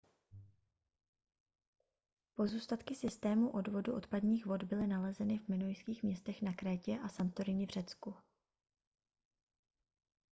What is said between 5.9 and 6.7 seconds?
městech na